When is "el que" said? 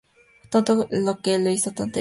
0.89-1.35